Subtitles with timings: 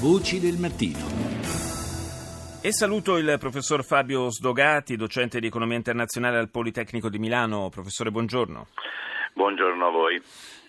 [0.00, 0.98] Voci del mattino.
[2.62, 7.68] E saluto il professor Fabio Sdogati, docente di economia internazionale al Politecnico di Milano.
[7.68, 8.68] Professore, buongiorno.
[9.34, 10.18] Buongiorno a voi.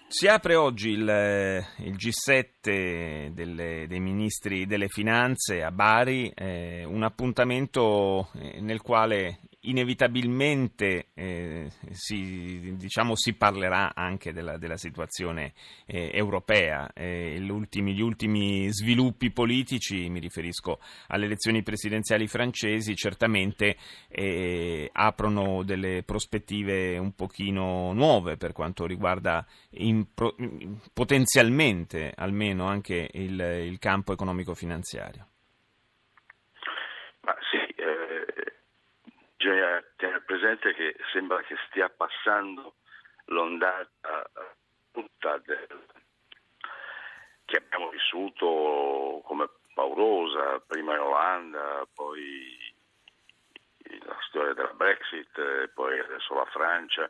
[0.10, 7.02] Si apre oggi il, il G7 delle, dei ministri delle finanze a Bari, eh, un
[7.04, 15.54] appuntamento eh, nel quale inevitabilmente eh, si, diciamo, si, parlerà anche della, della situazione
[15.86, 16.92] eh, europea.
[16.94, 23.76] Eh, ultimi, gli ultimi sviluppi politici, mi riferisco alle elezioni presidenziali francesi, certamente
[24.08, 30.06] eh, aprono delle prospettive un pochino nuove per quanto riguarda in,
[30.94, 35.28] potenzialmente almeno anche il, il campo economico-finanziario.
[37.22, 37.72] Ma sì,
[39.42, 39.82] Bisogna
[40.52, 42.76] presente che sembra che stia passando
[43.26, 44.30] l'ondata
[44.92, 45.86] tutta del,
[47.46, 52.58] che abbiamo vissuto come paurosa, prima in Olanda, poi
[54.04, 57.10] la storia della Brexit, poi adesso la Francia.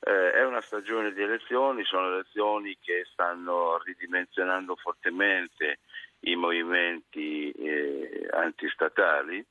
[0.00, 5.80] Eh, è una stagione di elezioni, sono elezioni che stanno ridimensionando fortemente
[6.20, 9.44] i movimenti eh, antistatali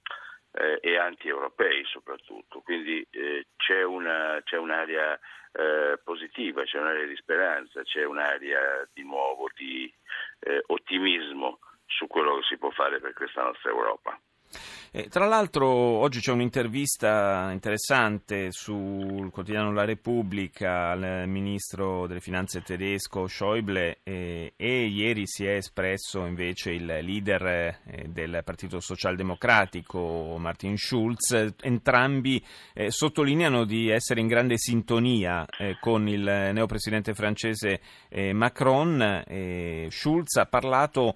[0.57, 5.19] eh, e anti-europei soprattutto, quindi eh, c'è, una, c'è, un'area
[5.51, 9.91] eh, positiva, c'è un'area di speranza, c'è un'area di nuovo di
[10.39, 14.19] eh, ottimismo su quello che si può fare per questa nostra Europa.
[14.91, 22.61] Eh, tra l'altro oggi c'è un'intervista interessante sul quotidiano La Repubblica al ministro delle finanze
[22.61, 30.37] tedesco Schäuble eh, e ieri si è espresso invece il leader eh, del Partito Socialdemocratico
[30.39, 31.53] Martin Schulz.
[31.61, 37.81] Entrambi eh, sottolineano di essere in grande sintonia eh, con il neopresidente francese
[38.33, 39.23] Macron.
[39.89, 41.15] Schulz ha parlato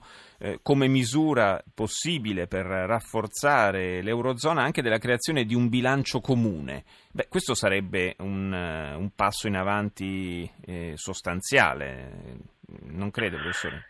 [0.64, 6.83] come misura possibile per rafforzare l'Eurozona anche della creazione di un bilancio comune.
[7.11, 12.38] Beh, questo sarebbe un, un passo in avanti eh, sostanziale,
[12.86, 13.89] non crede, professore?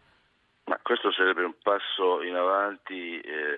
[0.66, 3.58] Ma questo sarebbe un passo in avanti eh,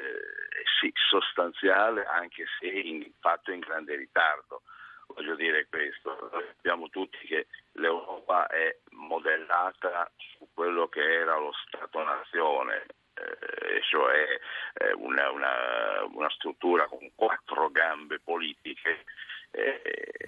[0.79, 4.61] sì, sostanziale, anche se in, fatto in grande ritardo.
[5.07, 10.09] Voglio dire questo, sappiamo tutti che l'Europa è modellata
[10.53, 14.39] quello che era lo Stato-nazione, eh, cioè
[14.73, 19.03] eh, una, una, una, struttura con quattro gambe politiche.
[19.51, 19.81] Eh,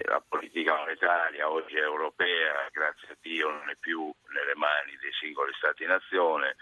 [0.04, 5.12] la politica monetaria oggi è europea, grazie a Dio non è più nelle mani dei
[5.12, 6.54] singoli Stati-nazione,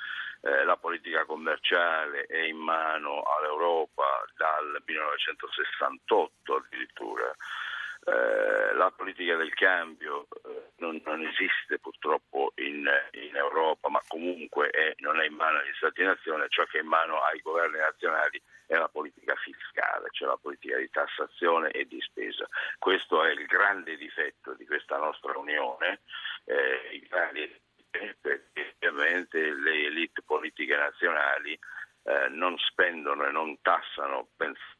[0.44, 7.34] eh, la politica commerciale è in mano all'Europa dal 1968 addirittura.
[8.06, 14.68] Eh, la politica del cambio eh, non, non, esiste purtroppo in, in Europa, ma comunque
[14.98, 18.74] non è in mano agli Stati-nazione, ciò che è in mano ai governi nazionali è
[18.74, 22.48] la politica fiscale, cioè la politica di tassazione e di spesa.
[22.78, 26.00] Questo è il grande difetto di questa nostra Unione,
[26.44, 27.06] eh,
[28.20, 31.58] perché ovviamente le elite politiche nazionali
[32.04, 34.73] eh, non spendono e non tassano pensando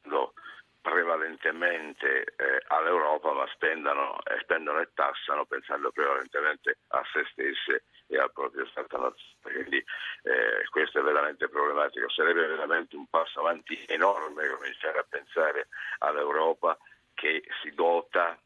[1.45, 8.19] prevalentemente eh, all'Europa, ma spendono, eh, spendono, e tassano pensando prevalentemente a se stesse e
[8.19, 9.23] al proprio Stato nazionale.
[9.43, 9.77] Quindi
[10.23, 12.09] eh, questo è veramente problematico.
[12.11, 15.69] Sarebbe veramente un passo avanti enorme cominciare a pensare
[15.99, 16.79] all'Europa
[17.13, 18.39] che si dota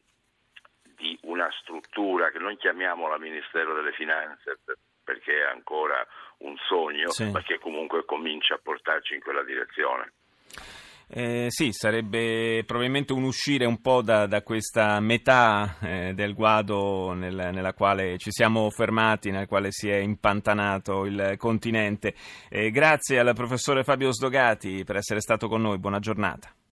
[0.83, 4.59] di una struttura che non chiamiamo la Ministero delle Finanze
[5.03, 6.05] perché è ancora
[6.39, 7.31] un sogno, sì.
[7.31, 10.11] ma che comunque comincia a portarci in quella direzione.
[11.11, 17.13] Eh, sì, sarebbe probabilmente un uscire un po' da, da questa metà eh, del guado
[17.13, 22.13] nel, nella quale ci siamo fermati, nel quale si è impantanato il continente.
[22.47, 26.53] Eh, grazie al professore Fabio Sdogati per essere stato con noi, buona giornata.